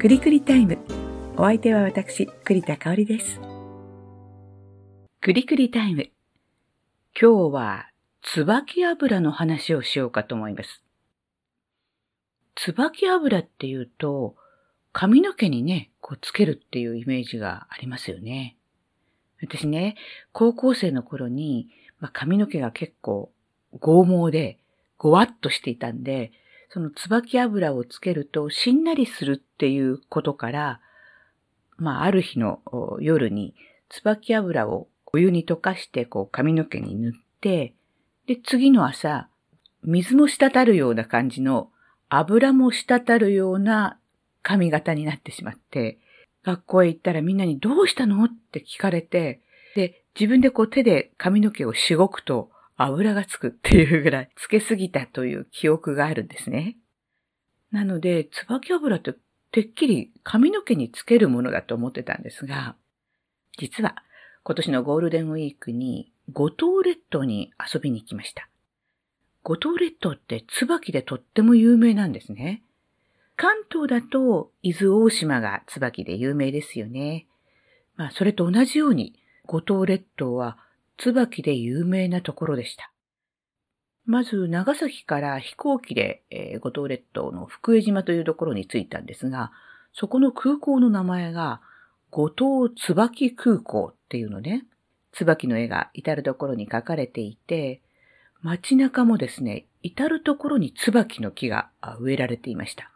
[0.00, 0.78] くりくりタイム。
[1.36, 3.38] お相手は私、栗田香織です。
[5.20, 6.08] くりくりタイム。
[7.14, 7.90] 今日は、
[8.22, 10.82] 椿油の話をしようかと思います。
[12.54, 14.36] 椿油っていうと、
[14.94, 18.56] 髪の毛にね、こうつけるっていうイメージがありますよね。
[19.42, 19.96] 私ね、
[20.32, 23.30] 高校生の頃に、まあ、髪の毛が結構
[23.78, 24.56] 剛毛で、
[24.96, 26.32] ごわっとしていたんで、
[26.72, 30.80] その椿油をつけるとしんなりするっていうことから、
[31.76, 32.60] まあ、ある日の
[33.00, 33.54] 夜に
[33.88, 37.74] 椿油をお湯に溶かしてこう髪の毛に塗って、
[38.28, 39.28] で、次の朝、
[39.82, 41.70] 水も滴るような感じの
[42.08, 43.98] 油も滴るような
[44.42, 45.98] 髪型になってしまって、
[46.44, 48.24] 学校へ行ったらみんなにどうしたの？
[48.24, 49.40] って聞かれて、
[49.74, 52.50] で、自分でこう手で髪の毛をしごくと
[52.82, 56.76] 油がつくっていうぐらいつけすぎたという記憶があるんですね。
[57.70, 59.14] なので、椿油って
[59.52, 62.76] てっきり髪の毛につけるものだと思ってたんですが、
[63.58, 63.96] 実は
[64.42, 68.48] 今年のゴールデンウィークに五島列島に遊びに行きました。
[69.42, 72.62] 五島列島って椿でとっても有名なんですね。
[73.36, 77.26] 関東だと伊豆大島が椿で有名ですよね。
[77.96, 80.58] まあそれと同じように五島列島は
[81.00, 82.92] 椿で有名なところでした。
[84.04, 89.50] まず長崎から飛行機で、えー五島列島の福江島というところに着いたんですが、
[89.92, 91.60] そこの空港の名前が
[92.10, 94.66] 五島椿空港っていうのね。
[95.12, 97.80] 椿の絵が至るところに描かれていて、
[98.42, 102.90] 街中もですね、至るところに椿の木が植えられていました。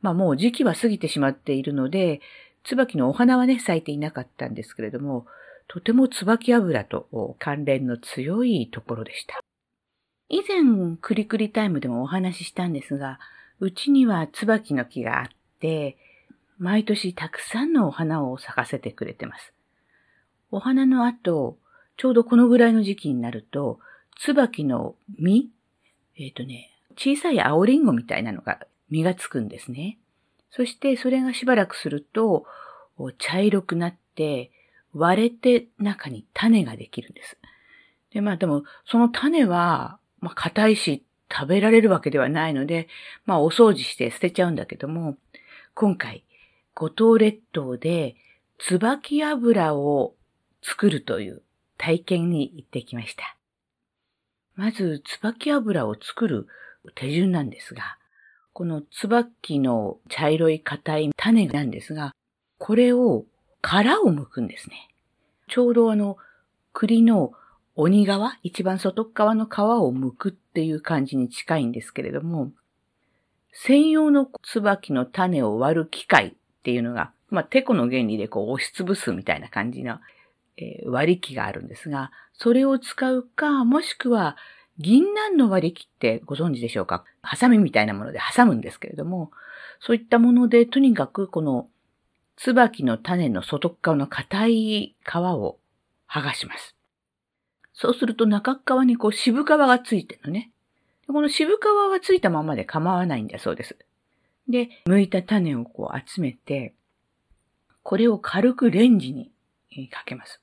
[0.00, 2.20] まあもう時期は過ぎてしまっているので、
[2.64, 5.26] 椿のお花はね、咲いていなかったんですけれども、
[5.68, 9.38] とても椿油と関連の強いところでした。
[10.30, 13.18] 以前、クリクリタイムでもお話ししたんですが、
[13.60, 15.28] うちには椿の木があっ
[15.60, 15.96] て、
[16.58, 19.52] 毎年たくさんのお花を咲かせてくれてます。
[20.50, 21.58] お花の後、
[21.96, 23.78] ちょうどこのぐらいの時期になると、
[24.18, 25.50] 椿の実
[26.16, 28.58] えっ、とね、小さい青りんごみたいなのが
[28.90, 29.98] 実がつくんですね。
[30.50, 32.44] そしてそれがしばらくすると、
[33.18, 34.50] 茶色くなって、
[34.94, 37.38] 割れて中に種ができるんです。
[38.12, 42.88] で、まあでも、その種は、まあ硬いし食べられるわけではないので、
[43.26, 45.16] まあお掃除して捨てちゃうんだけども、
[45.74, 46.24] 今回、
[46.74, 48.16] 五島列島で
[48.58, 50.14] 椿油を
[50.62, 51.42] 作るという
[51.76, 53.36] 体験に行ってきました。
[54.56, 56.48] まず、椿油を作る
[56.94, 57.98] 手順なんですが、
[58.52, 62.12] この椿の茶色い硬い種なんですが、
[62.58, 63.24] これを
[63.60, 64.88] 殻を剥くんですね。
[65.48, 66.16] ちょうどあの、
[66.72, 67.32] 栗の
[67.74, 68.08] 鬼皮、
[68.42, 72.52] 一番外側の皮を剥くっていう感じに近いんですけれども、
[73.52, 76.32] 専用の椿の種を割る機械っ
[76.62, 79.98] ていうのが、まあ、テコの原理でこう押しつぶすみたいな感じの、
[80.56, 84.36] えー割り機があるんですが、それを使うか、もしくは
[84.78, 87.04] 銀杏の割り機ってご存知でしょうか？
[87.20, 89.30] ハサミみたいなもので挟むんですけれども、
[89.80, 91.68] そういったもので、とにかくこの
[92.40, 95.58] 椿の種の外側の硬い皮を
[96.08, 96.76] 剥がします。
[97.74, 100.50] そうすると中側にこう渋皮がついてるのね。
[101.08, 103.76] この渋皮はついたままで構わないんだそうです。
[104.48, 106.74] で、剥いた種をこう集めて、
[107.82, 109.30] これを軽くレンジに
[109.88, 110.40] かけます。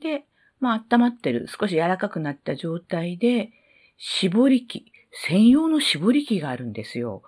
[0.00, 0.24] で、
[0.60, 3.50] まあ温まってる、少し柔らかくなった状態で、
[3.96, 4.92] 絞り器、
[5.26, 7.22] 専用の絞り器があるんですよ。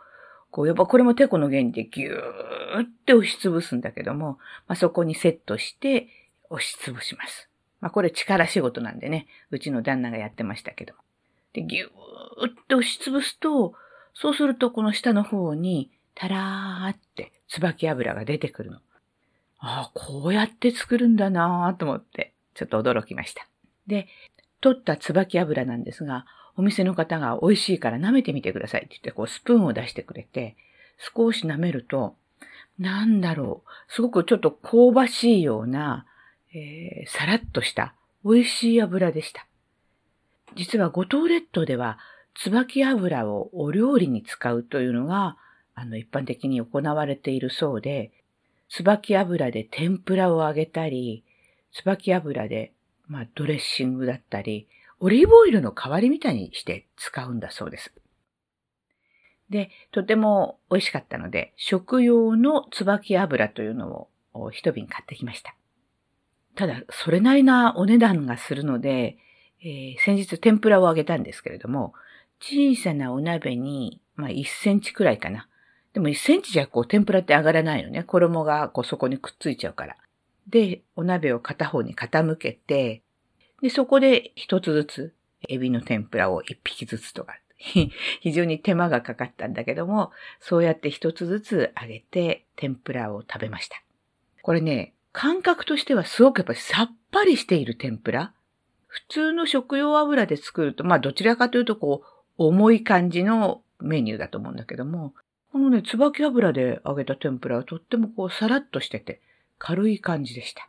[0.50, 6.08] こう、やっぱこれもテコの原理でギューって押しつぶすんだけども、まあ、そこにセットして
[6.48, 7.48] 押しつぶします。
[7.80, 10.94] まあ、これ力仕事なんでね、うちの旦那がやってましたけど。
[11.52, 13.74] で、ギューって押しつぶすと、
[14.14, 18.78] そうするとこの下の方に、たらーって椿油が出てくるの。
[19.58, 23.46] ああ、こうやって作るんだなーと思って、ちょっと驚きました。
[23.86, 24.08] で、
[24.60, 26.26] 取った椿油なんですが、
[26.56, 30.56] お店の方が美味しいから舐めてみてくださいって言って、こうスプーンを出してくれて、
[30.98, 32.16] 少し舐めると、
[32.80, 36.06] なんだろう、すごくちょっと香ばしいような、
[36.54, 37.94] えーさらっとした
[38.24, 39.46] 美味しい油でした。
[40.56, 41.98] 実は五島列島では、
[42.34, 45.36] 椿油をお料理に使うというのが、
[45.74, 48.12] あの、一般的に行われているそうで、
[48.70, 51.22] 椿油で天ぷらを揚げたり、
[51.72, 52.72] 椿油で、
[53.08, 54.68] まあ、ドレッシングだったり、
[55.00, 57.92] オリーブオイルの代わりみたいにして使うんだそうです。
[59.50, 65.54] で、とても美味しかったので、食用の椿油というのを一瓶買ってきました。
[66.54, 69.18] ただ、それなりなお値段がするので、
[69.62, 71.92] えー先日天ぷらを揚げたんですけれども、
[72.40, 75.48] 小さなお鍋に、まあ1センチくらいかな、
[75.92, 78.04] でも1センチじゃこう天ぷらって上がらないのね。
[78.04, 79.96] 衣がこうそこにくっついちゃうから。
[80.48, 83.02] で、お鍋を片方に傾けて、
[83.60, 85.14] で、そこで一つずつ、
[85.48, 87.38] エビの天ぷらを一匹ずつとか、
[88.20, 93.82] 非常に手間がかかったんだけども、そうやって一つずつ揚げて天ぷらを食べました。
[94.42, 98.32] これね、感覚としてはすごくやっぱりさっぱりしている天ぷら。
[98.86, 102.08] 普通の食用油で作ると、まあどちらかというとこう、
[102.38, 105.14] 重い感じのメニューだと思うんだけども、
[105.52, 109.20] このね、椿油で揚げた天ぷらはとってもこう、さらっとしてて、
[109.58, 110.68] 軽い感じでした。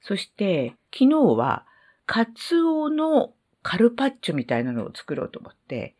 [0.00, 1.64] そして、昨日は、
[2.06, 3.32] カツオの
[3.64, 5.96] カルパッチョみたいなのを作ろうと思って、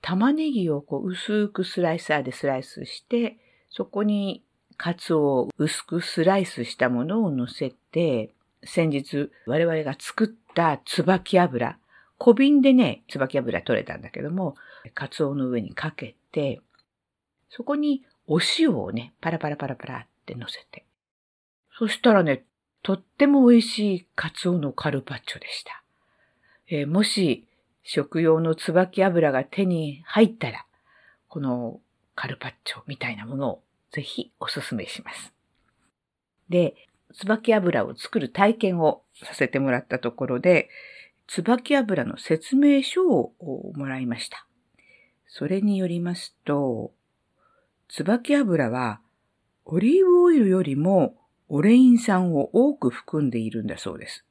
[0.00, 3.36] 玉ねぎをこう薄くスライサーでスライスして、
[3.70, 4.44] そこに
[4.76, 8.30] カツオを薄くスライスしたものを乗せて、
[8.64, 11.76] 先日我々が作った椿油、
[12.18, 14.54] 小瓶でね、椿油取れたんだけども、
[14.94, 16.60] カツオの上にかけて、
[17.50, 20.84] そこにお塩をね、パラパラパラパラって乗せて。
[21.76, 22.44] そしたらね、
[22.84, 25.82] とっても美味しいカツオのカルパッチョでした。
[26.70, 27.46] えー、もし
[27.82, 30.66] 食用の椿油が手に入ったら、
[31.28, 31.80] この
[32.14, 33.62] カルパッチョみたいなものを
[33.92, 35.32] ぜひお勧めします。
[36.48, 36.74] で、
[37.14, 40.68] 椿油を作る体験をさせてもらったところで、
[41.26, 43.32] 椿油の説明書を
[43.74, 44.46] もらいました。
[45.26, 46.92] それによりますと、
[47.88, 49.00] 椿油は
[49.64, 51.16] オリーブオイルよりも
[51.48, 54.24] オレイン酸を多く含んでいるんだそうです。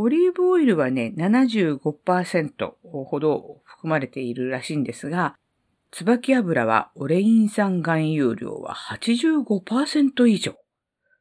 [0.00, 5.36] オリーブオイルはね、75%ほど含まれているらしいんですが、
[5.90, 10.54] 椿油はオレイン酸含有量は85%以上。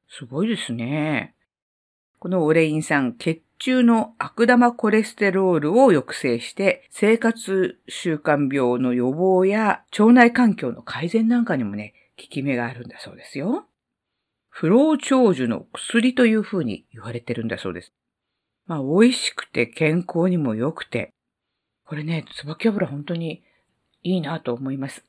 [0.07, 1.33] すごいですね。
[2.19, 13.65] このオレイン酸、血中の悪玉コレステロールを抑制して、生活習慣病の予防や腸内環境の改善なんかにもね、効き目があるんだそうですよ。
[14.49, 17.91] 不老長寿の薬というふうに言われてるんだそうです。
[18.67, 21.13] まあ、美味しくて健康にも良くて、
[21.85, 23.41] これね、椿油本当に
[24.03, 25.05] いいなと思います。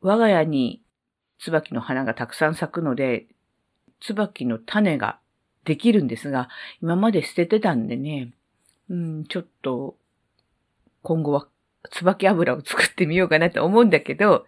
[0.00, 0.82] 我が家に
[1.38, 3.26] 椿の花がたくさん咲くので、
[4.00, 5.18] 椿の種が
[5.64, 6.48] できるんですが、
[6.82, 8.32] 今まで捨ててたんでね、
[8.88, 9.96] うん、ちょっと、
[11.02, 11.46] 今後は
[11.90, 14.46] 椿油を作ってみようかなと思うんだけど、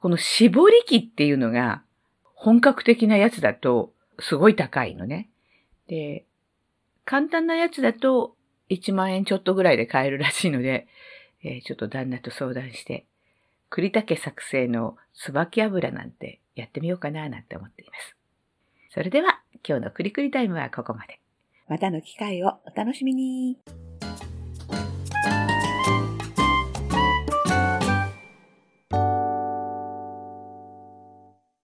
[0.00, 1.82] この絞り器っていうのが、
[2.34, 5.28] 本格的なやつだと、すごい高いのね。
[5.88, 6.24] で、
[7.06, 8.36] 簡単なやつだと、
[8.68, 10.88] 1万円ちょっとぐらいで買えるらしいので、
[11.42, 13.06] えー、ちょっと旦那と相談して、
[13.70, 18.16] 栗竹作成の椿油なんてやってみようかななんて思っています。
[18.90, 21.20] それでは今日のクリクリタイムはここまで。
[21.68, 23.85] またの機会をお楽しみに。